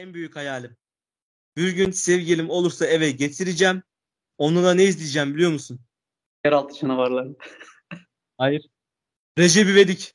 [0.00, 0.76] en büyük hayalim.
[1.56, 3.82] Bir gün sevgilim olursa eve getireceğim.
[4.38, 5.80] Onunla ne izleyeceğim biliyor musun?
[6.44, 7.36] Yeraltı canavarları.
[8.38, 8.68] Hayır.
[9.38, 10.14] Recep İvedik.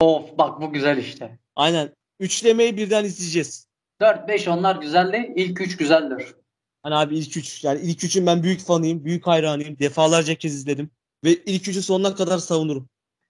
[0.00, 1.38] Of bak bu güzel işte.
[1.56, 1.94] Aynen.
[2.20, 3.68] Üçlemeyi birden izleyeceğiz.
[4.00, 5.28] 4-5 onlar güzel değil.
[5.36, 6.34] İlk 3 güzeldir.
[6.82, 7.64] Hani abi ilk üç.
[7.64, 9.04] Yani ilk üçün ben büyük fanıyım.
[9.04, 9.78] Büyük hayranıyım.
[9.78, 10.90] Defalarca kez izledim.
[11.24, 12.88] Ve ilk üçü sonuna kadar savunurum.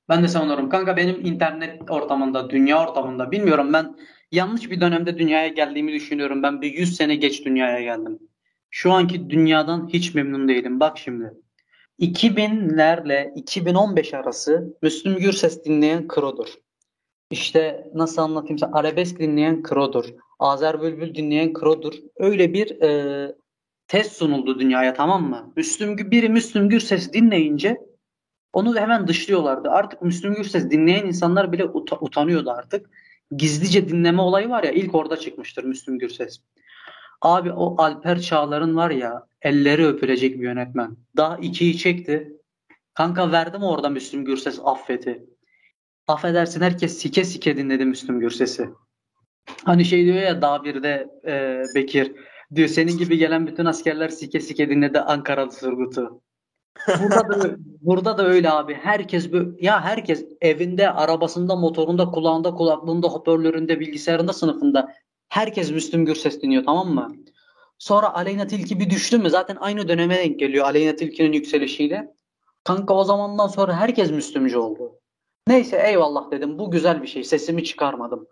[0.08, 0.68] Ben de savunurum.
[0.68, 3.96] Kanka benim internet ortamında, dünya ortamında bilmiyorum ben
[4.32, 6.42] yanlış bir dönemde dünyaya geldiğimi düşünüyorum.
[6.42, 8.18] Ben bir 100 sene geç dünyaya geldim.
[8.70, 10.80] Şu anki dünyadan hiç memnun değilim.
[10.80, 11.32] Bak şimdi.
[12.00, 16.48] 2000'lerle 2015 arası Müslüm Gürses dinleyen krodur.
[17.30, 20.04] İşte nasıl anlatayım sana arabesk dinleyen krodur.
[20.38, 21.94] Azer Bülbül dinleyen krodur.
[22.16, 23.32] Öyle bir e,
[23.88, 25.52] test sunuldu dünyaya tamam mı?
[25.56, 27.80] Müslüm biri Müslüm Gürses dinleyince
[28.52, 29.70] onu hemen dışlıyorlardı.
[29.70, 32.90] Artık Müslüm Gürses dinleyen insanlar bile ut- utanıyordu artık.
[33.36, 36.40] Gizlice dinleme olayı var ya ilk orada çıkmıştır Müslüm Gürses.
[37.20, 40.96] Abi o Alper Çağlar'ın var ya elleri öpülecek bir yönetmen.
[41.16, 42.32] Daha ikiyi çekti.
[42.94, 45.24] Kanka verdim orada Müslüm Gürses affeti.
[46.06, 48.70] Affedersin herkes sike sike dinledi Müslüm Gürses'i.
[49.64, 52.12] Hani şey diyor ya daha bir de e, Bekir
[52.54, 56.22] diyor senin gibi gelen bütün askerler sike sike dinledi Ankaralı Surgut'u.
[57.02, 58.74] Burada da, burada da öyle abi.
[58.74, 64.94] Herkes böyle, ya herkes evinde, arabasında, motorunda, kulağında, kulaklığında, hoparlöründe, bilgisayarında, sınıfında
[65.28, 67.08] herkes Müslüm Gürses dinliyor tamam mı?
[67.78, 72.14] Sonra Aleyna Tilki bir düştü mü zaten aynı döneme denk geliyor Aleyna Tilki'nin yükselişiyle.
[72.64, 75.00] Kanka o zamandan sonra herkes Müslümcü oldu.
[75.46, 76.58] Neyse eyvallah dedim.
[76.58, 77.24] Bu güzel bir şey.
[77.24, 78.28] Sesimi çıkarmadım.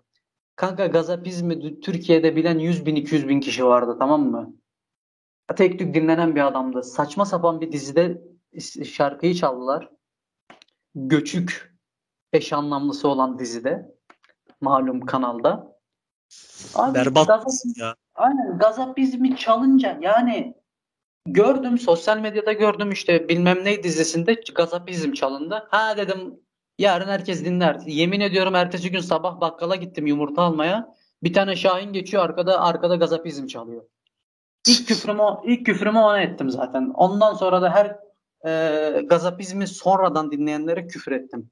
[0.56, 4.54] Kanka gazapizmi Türkiye'de bilen 100 bin 200 bin kişi vardı tamam mı?
[5.56, 6.82] Tek tük dinlenen bir adamdı.
[6.82, 8.22] Saçma sapan bir dizide
[8.84, 9.88] şarkıyı çaldılar.
[10.94, 11.76] Göçük
[12.32, 13.96] eş anlamlısı olan dizide.
[14.60, 15.76] Malum kanalda.
[16.74, 17.94] Abi, Berbat gazap, ya.
[18.14, 20.54] Aynen gazapizmi çalınca yani
[21.26, 25.66] gördüm sosyal medyada gördüm işte bilmem ne dizisinde gazapizm çalındı.
[25.70, 26.46] Ha dedim
[26.78, 27.80] Yarın herkes dinler.
[27.86, 30.94] Yemin ediyorum ertesi gün sabah bakkala gittim yumurta almaya.
[31.22, 33.84] Bir tane Şahin geçiyor arkada arkada gazapizm çalıyor.
[34.68, 36.90] İlk küfrümü, ilk küfrümü ona ettim zaten.
[36.94, 37.96] Ondan sonra da her
[38.46, 38.50] e,
[39.04, 41.50] gazapizmi sonradan dinleyenlere küfür ettim.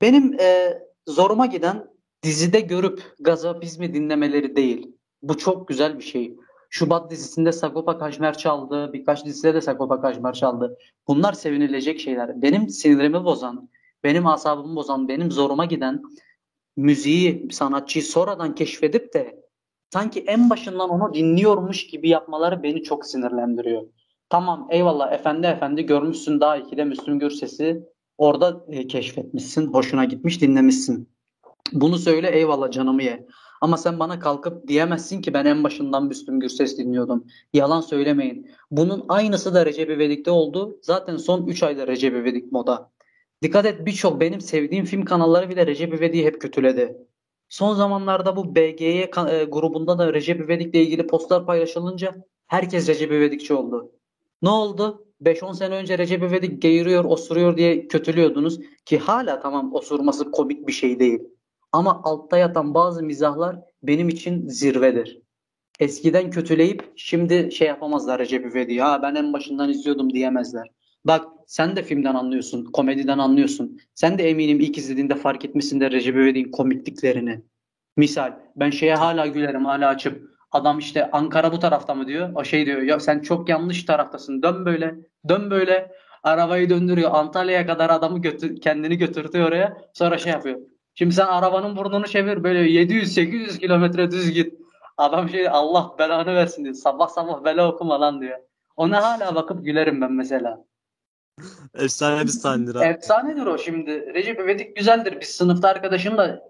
[0.00, 1.86] Benim e, zoruma giden
[2.22, 4.96] dizide görüp gazapizmi dinlemeleri değil.
[5.22, 6.36] Bu çok güzel bir şey.
[6.70, 8.92] Şubat dizisinde Sagopa Kajmer çaldı.
[8.92, 10.78] Birkaç dizide de Sagopa Kajmer çaldı.
[11.08, 12.42] Bunlar sevinilecek şeyler.
[12.42, 13.68] Benim sinirimi bozan,
[14.04, 16.02] benim asabımı bozan, benim zoruma giden
[16.76, 19.42] müziği, sanatçıyı sonradan keşfedip de
[19.92, 23.82] sanki en başından onu dinliyormuş gibi yapmaları beni çok sinirlendiriyor.
[24.28, 27.82] Tamam eyvallah efendi efendi görmüşsün daha iki de Müslüm Gürses'i
[28.18, 31.08] orada e, keşfetmişsin, hoşuna gitmiş dinlemişsin.
[31.72, 33.26] Bunu söyle eyvallah canımı ye.
[33.60, 37.26] Ama sen bana kalkıp diyemezsin ki ben en başından Müslüm Gürses dinliyordum.
[37.52, 38.50] Yalan söylemeyin.
[38.70, 40.78] Bunun aynısı da Recep İvedik'te oldu.
[40.82, 42.92] Zaten son 3 ayda Recep İvedik moda.
[43.42, 46.96] Dikkat et birçok benim sevdiğim film kanalları bile Recep İvedik'i hep kötüledi.
[47.48, 52.14] Son zamanlarda bu BGY e, grubunda da Recep İvedik'le ilgili postlar paylaşılınca
[52.46, 53.92] herkes Recep İvedikçi oldu.
[54.42, 55.06] Ne oldu?
[55.22, 60.72] 5-10 sene önce Recep İvedik geğiriyor, osuruyor diye kötülüyordunuz ki hala tamam osurması komik bir
[60.72, 61.20] şey değil.
[61.72, 65.22] Ama altta yatan bazı mizahlar benim için zirvedir.
[65.80, 68.80] Eskiden kötüleyip şimdi şey yapamazlar Recep İvedik'i.
[68.80, 70.70] Ha ben en başından izliyordum diyemezler.
[71.04, 73.78] Bak sen de filmden anlıyorsun, komediden anlıyorsun.
[73.94, 77.42] Sen de eminim ilk izlediğinde fark etmişsindir Recep İvedik'in komikliklerini.
[77.96, 82.30] Misal ben şeye hala gülerim, hala açıp adam işte Ankara bu tarafta mı diyor.
[82.34, 84.42] O şey diyor ya sen çok yanlış taraftasın.
[84.42, 84.94] Dön böyle,
[85.28, 85.92] dön böyle.
[86.22, 87.10] Arabayı döndürüyor.
[87.14, 89.76] Antalya'ya kadar adamı götür, kendini götürtüyor oraya.
[89.94, 90.58] Sonra şey yapıyor.
[90.94, 94.54] Şimdi sen arabanın burnunu çevir böyle 700-800 kilometre düz git.
[94.96, 96.74] Adam şey Allah belanı versin diyor.
[96.74, 98.38] Sabah sabah bela okuma lan diyor.
[98.76, 100.64] Ona hala bakıp gülerim ben mesela.
[101.74, 102.84] Efsane bir sahnedir abi.
[102.84, 104.14] Efsanedir o şimdi.
[104.14, 105.20] Recep İvedik güzeldir.
[105.20, 106.40] Biz sınıfta arkadaşımla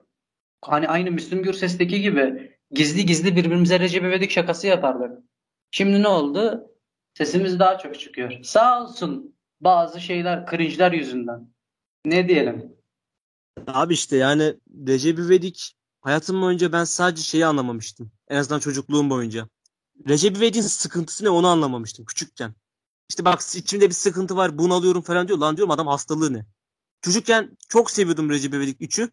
[0.64, 5.18] hani aynı Müslüm Gürses'teki gibi gizli gizli birbirimize Recep İvedik şakası yapardık.
[5.70, 6.70] Şimdi ne oldu?
[7.14, 8.42] Sesimiz daha çok çıkıyor.
[8.42, 11.50] Sağ olsun bazı şeyler cringe'ler yüzünden.
[12.04, 12.76] Ne diyelim?
[13.66, 14.54] Abi işte yani
[14.86, 18.12] Recep İvedik hayatım boyunca ben sadece şeyi anlamamıştım.
[18.28, 19.48] En azından çocukluğum boyunca.
[20.08, 22.54] Recep İvedik'in sıkıntısı ne onu anlamamıştım küçükken.
[23.08, 25.38] İşte bak içimde bir sıkıntı var bunalıyorum falan diyor.
[25.38, 26.46] Lan diyorum adam hastalığı ne?
[27.02, 29.10] Çocukken çok seviyordum Recep İvedik 3'ü.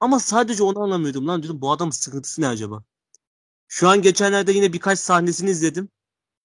[0.00, 1.28] Ama sadece onu anlamıyordum.
[1.28, 2.84] Lan diyordum bu adamın sıkıntısı ne acaba?
[3.74, 5.88] Şu an geçenlerde yine birkaç sahnesini izledim.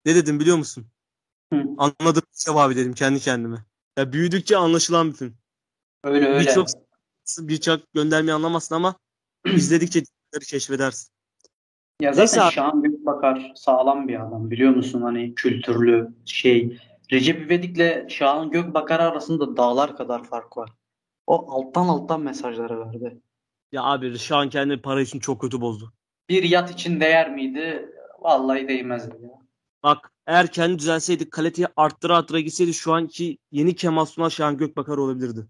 [0.06, 0.88] Ne dedim biliyor musun?
[1.54, 1.64] Hı.
[1.78, 3.66] Anladım abi dedim kendi kendime.
[3.98, 5.38] Ya büyüdükçe anlaşılan bir film.
[6.04, 6.40] Öyle öyle.
[6.40, 6.68] Birçok
[7.40, 8.96] birçok göndermeyi anlamazsın ama
[9.46, 10.04] izledikçe
[10.48, 11.14] keşfedersin.
[12.02, 15.02] Ya zaten Neyse, Şahan, Gökbakar sağlam bir adam biliyor musun?
[15.02, 16.80] Hani kültürlü şey.
[17.12, 20.70] Recep İvedik'le Şahan Gökbakar arasında dağlar kadar fark var.
[21.28, 23.22] O alttan alttan mesajları verdi.
[23.72, 25.94] Ya abi şu an kendini para için çok kötü bozdu.
[26.30, 27.92] Bir yat için değer miydi?
[28.20, 29.30] Vallahi değmezdi ya.
[29.84, 34.98] Bak eğer kendi düzelseydi kaliteyi arttıra arttıra gitseydi şu anki yeni Kemal Sunal Şahan Gökbakar
[34.98, 35.48] olabilirdi.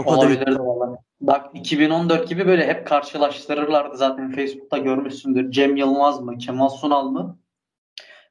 [0.00, 0.16] O kadar.
[0.16, 0.98] Olabilirdi vallahi.
[1.20, 5.50] Bak 2014 gibi böyle hep karşılaştırırlardı zaten Facebook'ta görmüşsündür.
[5.50, 7.38] Cem Yılmaz mı, Kemal Sunal mı,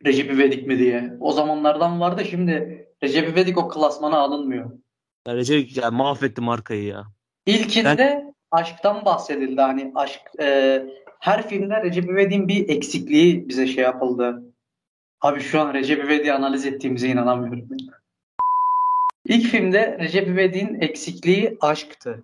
[0.05, 1.13] Recep İvedik mi diye.
[1.19, 4.71] O zamanlardan vardı şimdi Recep İvedik o klasmana alınmıyor.
[5.27, 7.03] Ya Recep ya mahvetti markayı ya.
[7.45, 9.61] İlkinde aşktan bahsedildi.
[9.61, 10.83] Hani aşk e,
[11.23, 14.43] her filmde Recep İvedik'in bir eksikliği bize şey yapıldı.
[15.21, 17.67] Abi şu an Recep İvedik'i analiz ettiğimize inanamıyorum.
[19.25, 22.23] İlk filmde Recep İvedik'in eksikliği aşktı.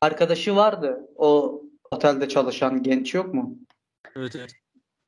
[0.00, 1.00] Arkadaşı vardı.
[1.16, 3.58] O otelde çalışan genç yok mu?
[4.16, 4.52] Evet evet.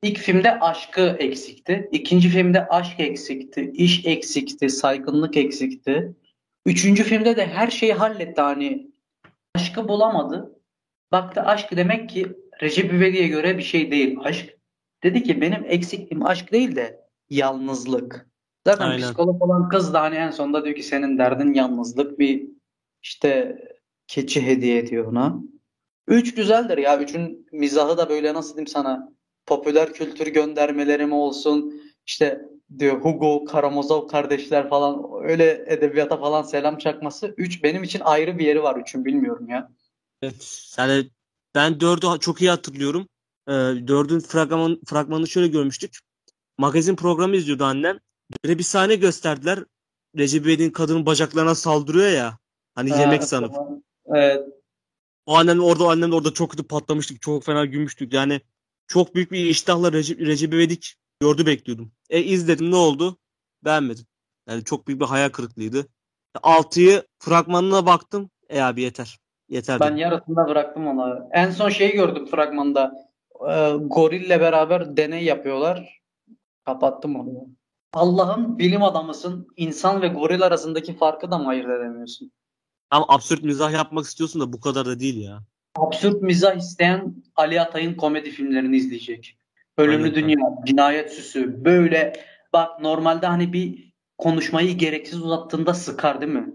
[0.03, 1.89] İlk filmde aşkı eksikti.
[1.91, 3.71] İkinci filmde aşk eksikti.
[3.73, 4.69] iş eksikti.
[4.69, 6.13] Saygınlık eksikti.
[6.65, 8.41] Üçüncü filmde de her şeyi halletti.
[8.41, 8.87] Hani
[9.55, 10.55] aşkı bulamadı.
[11.11, 14.17] Baktı aşk demek ki Recep İvedik'e göre bir şey değil.
[14.23, 14.57] Aşk.
[15.03, 18.29] Dedi ki benim eksikliğim aşk değil de yalnızlık.
[18.67, 19.01] Zaten Aynen.
[19.01, 22.19] psikolog olan kız da hani en sonunda diyor ki senin derdin yalnızlık.
[22.19, 22.47] Bir
[23.03, 23.57] işte
[24.07, 25.39] keçi hediye ediyor ona.
[26.07, 27.01] Üç güzeldir ya.
[27.01, 29.13] Üçün mizahı da böyle nasıl diyeyim sana
[29.45, 32.41] popüler kültür göndermeleri mi olsun işte
[32.79, 37.33] diyor Hugo, Karamazov kardeşler falan öyle edebiyata falan selam çakması.
[37.37, 39.71] Üç benim için ayrı bir yeri var üçün bilmiyorum ya.
[40.21, 40.75] Evet.
[40.77, 41.05] Yani
[41.55, 43.07] ben dördü çok iyi hatırlıyorum.
[43.47, 43.51] Ee,
[43.87, 45.99] dördün fragman, fragmanını şöyle görmüştük.
[46.57, 47.99] Magazin programı izliyordu annem.
[48.45, 49.65] Böyle bir sahne gösterdiler.
[50.17, 52.37] Recep İvedik'in kadının bacaklarına saldırıyor ya.
[52.75, 53.53] Hani yemek Ha, sanıp.
[53.53, 53.81] tamam.
[54.15, 54.43] Evet.
[55.25, 57.21] O annem orada o annem de orada çok kötü patlamıştık.
[57.21, 58.13] Çok fena gülmüştük.
[58.13, 58.41] Yani
[58.87, 61.91] çok büyük bir iştahla Recep, Recep İvedik gördü bekliyordum.
[62.09, 63.17] E izledim ne oldu?
[63.65, 64.05] Beğenmedim.
[64.49, 65.87] Yani çok büyük bir hayal kırıklığıydı.
[66.43, 68.29] Altıyı fragmanına baktım.
[68.49, 69.19] E abi yeter.
[69.49, 71.29] Yeter Ben yarısında bıraktım onu.
[71.31, 72.91] En son şeyi gördüm fragmanda.
[73.49, 76.01] Ee, gorille beraber deney yapıyorlar.
[76.65, 77.47] Kapattım onu.
[77.93, 79.47] Allah'ın bilim adamısın.
[79.57, 82.31] İnsan ve goril arasındaki farkı da mı ayırt edemiyorsun?
[82.91, 85.39] Ama absürt mizah yapmak istiyorsun da bu kadar da değil ya.
[85.75, 89.37] Absürt mizah isteyen Ali Atay'ın komedi filmlerini izleyecek.
[89.77, 90.15] Ölümlü Aynen.
[90.15, 91.65] Dünya, Cinayet Süsü.
[91.65, 92.13] Böyle
[92.53, 96.53] bak normalde hani bir konuşmayı gereksiz uzattığında sıkar değil mi?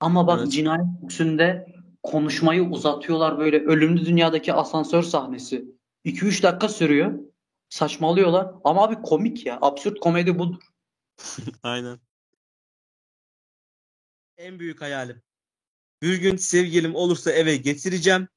[0.00, 0.52] Ama bak Evet.
[0.52, 1.66] Cinayet Süsü'nde
[2.02, 3.64] konuşmayı uzatıyorlar böyle.
[3.64, 5.64] Ölümlü Dünya'daki asansör sahnesi.
[6.04, 7.18] 2-3 dakika sürüyor.
[7.68, 8.54] Saçmalıyorlar.
[8.64, 9.58] Ama abi komik ya.
[9.62, 10.62] Absürt komedi budur.
[11.62, 12.00] Aynen.
[14.36, 15.22] En büyük hayalim.
[16.02, 18.28] Bir gün sevgilim olursa eve getireceğim.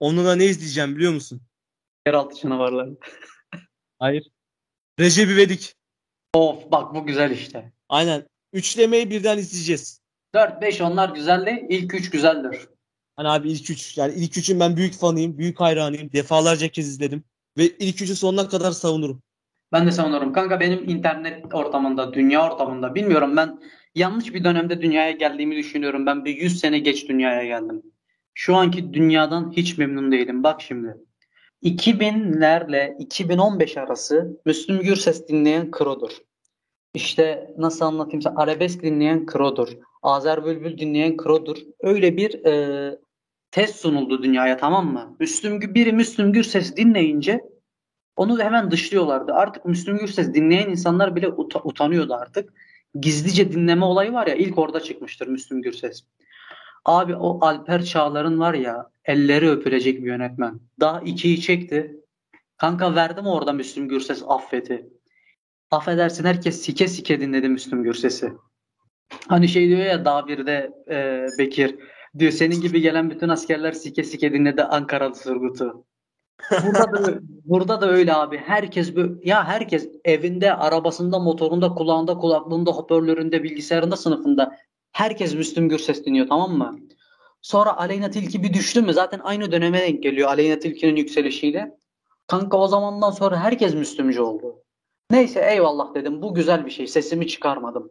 [0.00, 1.42] Onunla ne izleyeceğim biliyor musun?
[2.06, 2.96] Yeraltı canavarları.
[3.98, 4.30] Hayır.
[5.00, 5.74] Recep İvedik.
[6.34, 7.72] Of bak bu güzel işte.
[7.88, 8.26] Aynen.
[8.52, 10.00] Üçlemeyi birden izleyeceğiz.
[10.34, 12.68] 4-5 onlar güzel de ilk 3 güzeldir.
[13.16, 13.98] Hani abi ilk üç.
[13.98, 15.38] Yani ilk üçün ben büyük fanıyım.
[15.38, 16.12] Büyük hayranıyım.
[16.12, 17.24] Defalarca kez izledim.
[17.58, 19.22] Ve ilk üçü sonuna kadar savunurum.
[19.72, 20.32] Ben de savunurum.
[20.32, 23.58] Kanka benim internet ortamında, dünya ortamında bilmiyorum ben
[23.94, 26.06] yanlış bir dönemde dünyaya geldiğimi düşünüyorum.
[26.06, 27.82] Ben bir 100 sene geç dünyaya geldim.
[28.34, 30.42] Şu anki dünyadan hiç memnun değilim.
[30.42, 30.96] Bak şimdi.
[31.62, 36.10] 2000'lerle 2015 arası Müslüm Gürses dinleyen krodur.
[36.94, 39.68] İşte nasıl anlatayım sana arabesk dinleyen krodur.
[40.02, 41.56] Azer Bülbül dinleyen krodur.
[41.80, 42.98] Öyle bir e,
[43.56, 45.16] test sunuldu dünyaya tamam mı?
[45.20, 47.40] Müslüm biri Müslüm Gürses dinleyince
[48.16, 49.32] onu hemen dışlıyorlardı.
[49.32, 52.52] Artık Müslüm Gürses dinleyen insanlar bile uta- utanıyordu artık.
[53.00, 56.04] Gizlice dinleme olayı var ya ilk orada çıkmıştır Müslüm Gürses.
[56.84, 60.60] Abi o Alper Çağlar'ın var ya elleri öpülecek bir yönetmen.
[60.80, 61.96] Daha ikiyi çekti.
[62.56, 64.88] Kanka verdim orada Müslüm Gürses affeti.
[65.70, 68.32] Affedersin herkes sike sike dinledi Müslüm Gürses'i.
[69.28, 71.74] Hani şey diyor ya daha birde e, Bekir
[72.18, 75.84] diyor senin gibi gelen bütün askerler sike sike dinledi Ankaralı Surgut'u.
[76.50, 78.36] Burada da burada da öyle abi.
[78.36, 84.56] Herkes böyle ya herkes evinde, arabasında, motorunda, kulağında, kulaklığında, hoparlöründe, bilgisayarında, sınıfında
[84.92, 86.78] herkes Müslüm Gürses dinliyor tamam mı?
[87.42, 88.92] Sonra Aleyna Tilki bir düştü mü?
[88.92, 91.78] Zaten aynı döneme denk geliyor Aleyna Tilki'nin yükselişiyle.
[92.26, 94.62] Kanka o zamandan sonra herkes Müslümcü oldu.
[95.10, 96.22] Neyse eyvallah dedim.
[96.22, 96.86] Bu güzel bir şey.
[96.86, 97.90] Sesimi çıkarmadım.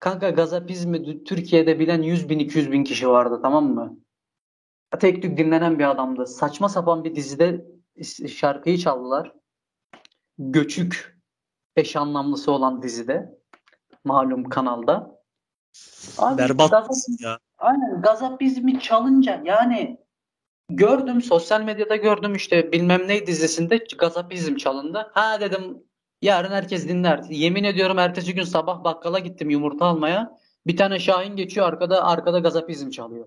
[0.00, 3.98] Kanka gazapizmi Türkiye'de bilen 100 bin 200 bin kişi vardı tamam mı?
[5.00, 6.26] Tek tük dinlenen bir adamdı.
[6.26, 7.66] Saçma sapan bir dizide
[8.28, 9.32] şarkıyı çaldılar.
[10.38, 11.18] Göçük
[11.76, 13.38] eş anlamlısı olan dizide.
[14.04, 15.20] Malum kanalda.
[16.18, 17.38] Abi, Berbat gazap- ya.
[17.58, 19.98] Aynen gazapizmi çalınca yani
[20.68, 25.10] gördüm sosyal medyada gördüm işte bilmem ne dizisinde gazapizm çalındı.
[25.14, 25.82] Ha dedim
[26.24, 27.24] Yarın herkes dinler.
[27.30, 30.38] Yemin ediyorum ertesi gün sabah bakkala gittim yumurta almaya.
[30.66, 33.26] Bir tane Şahin geçiyor arkada arkada gazapizm çalıyor.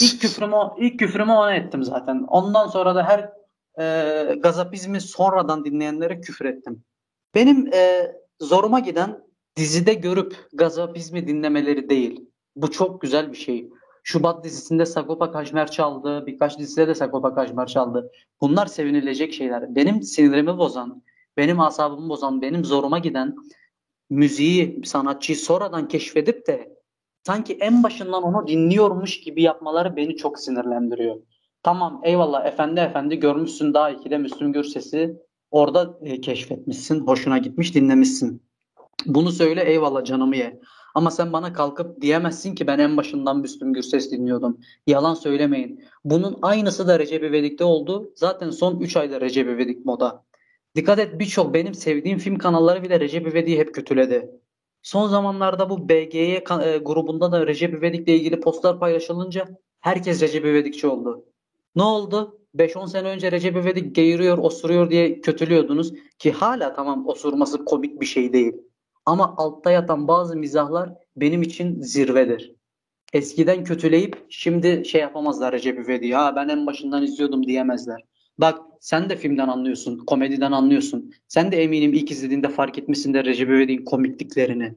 [0.00, 2.24] İlk küfrümü ilk küfrümü ona ettim zaten.
[2.28, 3.30] Ondan sonra da her
[3.80, 6.84] e, gazapizmi sonradan dinleyenlere küfür ettim.
[7.34, 9.24] Benim e, zoruma giden
[9.56, 12.30] dizide görüp gazapizmi dinlemeleri değil.
[12.56, 13.70] Bu çok güzel bir şey.
[14.02, 16.26] Şubat dizisinde Sagopa Kajmer çaldı.
[16.26, 18.10] Birkaç dizide de Sagopa Kajmer çaldı.
[18.40, 19.74] Bunlar sevinilecek şeyler.
[19.74, 21.02] Benim sinirimi bozan,
[21.36, 23.36] benim asabımı bozan, benim zoruma giden
[24.10, 26.78] müziği, sanatçıyı sonradan keşfedip de
[27.26, 31.16] sanki en başından onu dinliyormuş gibi yapmaları beni çok sinirlendiriyor.
[31.62, 35.16] Tamam eyvallah efendi efendi görmüşsün daha ikide Müslüm Gürses'i
[35.50, 38.42] orada e, keşfetmişsin, hoşuna gitmiş dinlemişsin.
[39.06, 40.60] Bunu söyle eyvallah canımı ye.
[40.94, 44.60] Ama sen bana kalkıp diyemezsin ki ben en başından Müslüm Gürses dinliyordum.
[44.86, 45.84] Yalan söylemeyin.
[46.04, 48.12] Bunun aynısı da Recep İvedik'te oldu.
[48.16, 50.24] Zaten son 3 ayda Recep İvedik moda.
[50.76, 54.30] Dikkat et birçok benim sevdiğim film kanalları bile Recep İvedik'i hep kötüledi.
[54.82, 56.40] Son zamanlarda bu BGY e,
[56.78, 59.48] grubunda da Recep İvedik'le ilgili postlar paylaşılınca
[59.80, 61.24] herkes Recep İvedikçi oldu.
[61.76, 62.40] Ne oldu?
[62.56, 68.06] 5-10 sene önce Recep İvedik geğiriyor, osuruyor diye kötülüyordunuz ki hala tamam osurması komik bir
[68.06, 68.52] şey değil.
[69.06, 72.54] Ama altta yatan bazı mizahlar benim için zirvedir.
[73.12, 76.14] Eskiden kötüleyip şimdi şey yapamazlar Recep İvedik'i.
[76.14, 78.04] Ha ben en başından izliyordum diyemezler.
[78.38, 81.12] Bak sen de filmden anlıyorsun, komediden anlıyorsun.
[81.28, 84.74] Sen de eminim ilk izlediğinde fark etmişsindir Recep İvedik'in komikliklerini.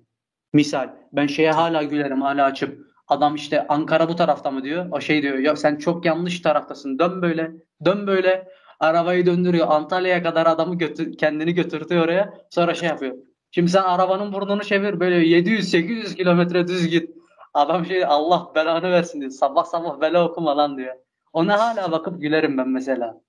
[0.53, 4.85] Misal ben şeye hala gülerim hala açıp adam işte Ankara bu tarafta mı diyor.
[4.91, 7.51] O şey diyor ya sen çok yanlış taraftasın dön böyle
[7.85, 8.47] dön böyle
[8.79, 13.15] arabayı döndürüyor Antalya'ya kadar adamı götür, kendini götürtüyor oraya sonra şey yapıyor.
[13.51, 17.09] Şimdi sen arabanın burnunu çevir böyle 700-800 kilometre düz git.
[17.53, 19.31] Adam şey Allah belanı versin diyor.
[19.31, 20.95] Sabah sabah bela okuma lan diyor.
[21.33, 23.21] Ona hala bakıp gülerim ben mesela.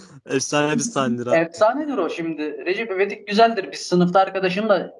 [0.26, 1.36] Efsane bir sahnedir abi.
[1.36, 2.66] Efsanedir o şimdi.
[2.66, 3.72] Recep İvedik güzeldir.
[3.72, 4.92] Biz sınıfta arkadaşımla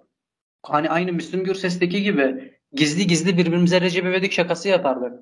[0.62, 5.12] hani aynı Müslüm Gürses'teki gibi gizli gizli birbirimize Recep İvedik şakası yapardık.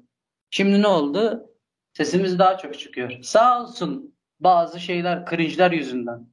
[0.50, 1.46] Şimdi ne oldu?
[1.92, 3.22] Sesimiz daha çok çıkıyor.
[3.22, 6.26] Sağ olsun bazı şeyler cringe'ler yüzünden.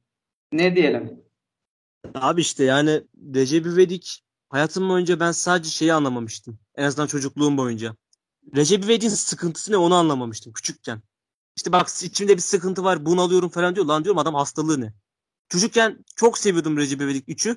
[0.52, 1.24] Ne diyelim?
[2.14, 3.02] Abi işte yani
[3.34, 6.58] Recep İvedik hayatım boyunca ben sadece şeyi anlamamıştım.
[6.76, 7.96] En azından çocukluğum boyunca.
[8.56, 11.02] Recep İvedik'in sıkıntısı ne onu anlamamıştım küçükken.
[11.58, 13.86] İşte bak içimde bir sıkıntı var bunalıyorum falan diyor.
[13.86, 14.92] Lan diyorum adam hastalığı ne?
[15.48, 17.56] Çocukken çok seviyordum Recep İvedik 3'ü.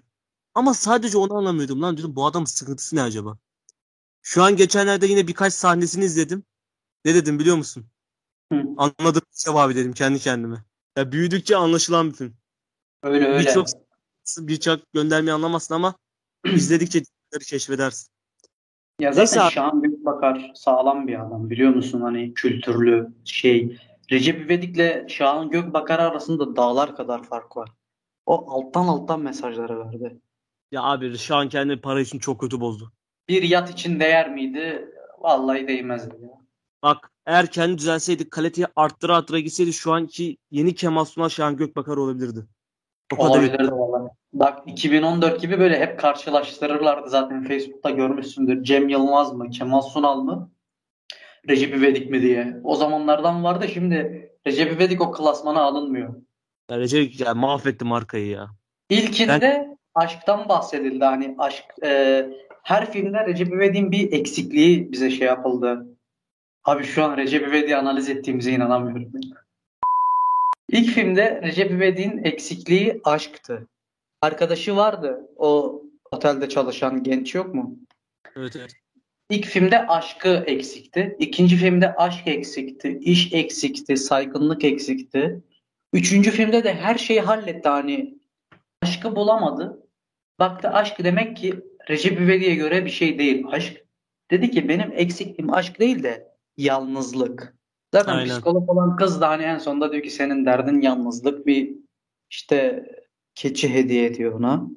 [0.56, 1.82] Ama sadece onu anlamıyordum.
[1.82, 3.38] Lan diyordum bu adamın sıkıntısı ne acaba?
[4.22, 6.44] Şu an geçenlerde yine birkaç sahnesini izledim.
[7.06, 7.86] Ne dedim biliyor musun?
[8.54, 8.64] Hı.
[8.78, 10.66] Anladım abi dedim kendi kendime.
[10.98, 12.34] Ya büyüdükçe anlaşılan bir film.
[13.04, 13.40] Öyle öyle.
[13.40, 13.68] Birçok
[14.38, 15.96] birçok göndermeyi anlamazsın ama
[16.46, 17.02] izledikçe
[17.48, 18.12] keşfedersin.
[19.00, 19.54] Ya Neyse zaten abi.
[19.54, 22.02] Şahan Gökbakar sağlam bir adam biliyor musun?
[22.02, 23.78] Hani kültürlü şey.
[24.12, 27.70] Recep İvedik'le Şahan Gökbakar arasında dağlar kadar fark var.
[28.26, 30.22] O alttan alttan mesajları verdi.
[30.72, 32.92] Ya abi şu an kendi para için çok kötü bozdu.
[33.30, 34.92] Bir yat için değer miydi?
[35.20, 36.30] Vallahi değmezdi ya.
[36.84, 41.98] Bak eğer kendi düzelseydi kaliteyi arttıra arttıra gitseydi şu anki yeni Kemal Sunal Şahan Gökbakar
[41.98, 42.46] olabilirdi.
[43.14, 43.30] O kadar.
[43.30, 44.12] Olabilirdi vallahi.
[44.34, 48.64] Bak 2014 gibi böyle hep karşılaştırırlardı zaten Facebook'ta görmüşsündür.
[48.64, 50.52] Cem Yılmaz mı, Kemal Sunal mı,
[51.50, 52.58] Recep İvedik mi diye.
[52.64, 56.14] O zamanlardan vardı şimdi Recep İvedik o klasmana alınmıyor.
[56.70, 58.50] Ya Recep ya mahvetti markayı ya.
[58.90, 61.06] İlkinde aşktan bahsedildi.
[61.06, 62.26] Hani aşk e,
[62.64, 65.88] her filmde Recep İvedik'in bir eksikliği bize şey yapıldı.
[66.66, 69.12] Abi şu an Recep İvedik'i analiz ettiğimize inanamıyorum.
[70.70, 73.68] İlk filmde Recep İvedik'in eksikliği aşktı.
[74.22, 75.20] Arkadaşı vardı.
[75.38, 75.82] O
[76.12, 77.80] otelde çalışan genç yok mu?
[78.36, 78.81] Evet evet.
[79.32, 81.16] İlk filmde aşkı eksikti.
[81.20, 83.00] İkinci filmde aşk eksikti.
[83.02, 83.98] iş eksikti.
[83.98, 85.42] Saygınlık eksikti.
[85.94, 87.70] Üçüncü filmde de her şeyi halletti.
[87.70, 88.20] Hani
[88.82, 89.88] aşkı bulamadı.
[90.40, 91.54] Baktı aşk demek ki
[91.90, 93.46] Recep İvedik'e göre bir şey değil.
[93.48, 93.86] Aşk
[94.32, 97.56] dedi ki benim eksikliğim aşk değil de yalnızlık.
[97.94, 98.30] Zaten Aynen.
[98.30, 101.48] psikolog olan kız da hani en sonunda diyor ki senin derdin yalnızlık.
[101.48, 101.76] Bir
[102.30, 102.86] işte
[103.36, 104.68] keçi hediye ediyor ona.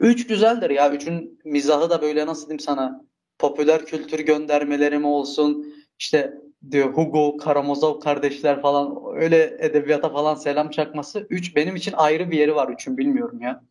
[0.00, 0.92] Üç güzeldir ya.
[0.92, 3.05] Üçün mizahı da böyle nasıl diyeyim sana
[3.38, 6.34] popüler kültür göndermeleri mi olsun işte
[6.70, 11.26] diyor Hugo, Karamazov kardeşler falan öyle edebiyata falan selam çakması.
[11.30, 13.64] Üç benim için ayrı bir yeri var üçün bilmiyorum ya.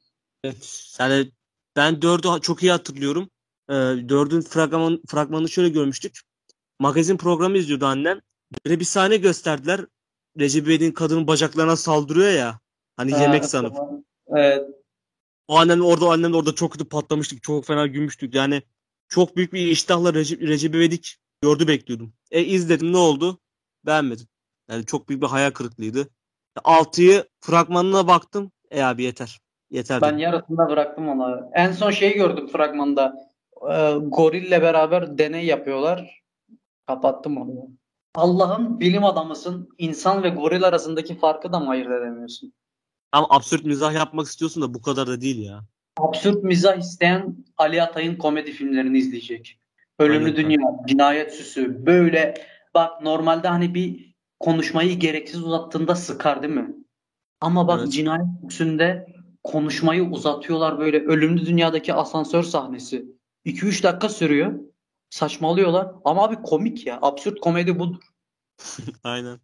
[0.43, 0.95] Evet.
[0.99, 1.31] Yani
[1.75, 3.29] ben dördü çok iyi hatırlıyorum.
[3.69, 3.73] Ee,
[4.09, 6.19] dördün fragman, fragmanını şöyle görmüştük.
[6.79, 8.21] Magazin programı izliyordu annem.
[8.65, 9.85] Böyle bir sahne gösterdiler.
[10.39, 12.59] Recep İvedik'in kadının bacaklarına saldırıyor ya.
[12.97, 13.77] Hani yemek Ha, sanıp.
[14.27, 14.63] Evet.
[15.47, 17.43] O annem orada o annem orada çok kötü patlamıştık.
[17.43, 18.35] Çok fena gülmüştük.
[18.35, 18.61] Yani
[19.07, 22.13] çok büyük bir iştahla Recep, Recep İvedik gördü bekliyordum.
[22.31, 23.39] E izledim ne oldu?
[23.85, 24.27] Beğenmedim.
[24.69, 26.09] Yani çok büyük bir hayal kırıklığıydı.
[26.63, 28.51] Altıyı fragmanına baktım.
[28.71, 29.39] E abi yeter.
[29.71, 30.19] Yeter Ben dedim.
[30.19, 31.49] yarısında bıraktım onu.
[31.53, 33.13] En son şeyi gördüm fragmanda.
[33.71, 36.21] Ee, gorille beraber deney yapıyorlar.
[36.87, 37.69] Kapattım onu.
[38.15, 39.69] Allah'ın bilim adamısın.
[39.77, 42.53] İnsan ve goril arasındaki farkı da mı ayırt edemiyorsun?
[43.11, 45.61] Ama absürt mizah yapmak istiyorsun da bu kadar da değil ya.
[45.97, 49.59] Absürt mizah isteyen Ali Atay'ın komedi filmlerini izleyecek.
[49.99, 50.37] Ölümlü Aynen.
[50.37, 51.85] Dünya, Cinayet Süsü.
[51.85, 52.33] Böyle
[52.73, 56.75] bak normalde hani bir konuşmayı gereksiz uzattığında sıkar değil mi?
[57.41, 57.91] Ama bak Evet.
[57.91, 59.07] Cinayet Süsü'nde
[59.43, 60.99] konuşmayı uzatıyorlar böyle.
[60.99, 63.05] Ölümlü Dünya'daki asansör sahnesi.
[63.45, 64.59] 2-3 dakika sürüyor.
[65.09, 65.91] Saçmalıyorlar.
[66.05, 66.99] Ama abi komik ya.
[67.01, 68.03] Absürt komedi budur.
[69.03, 69.39] Aynen.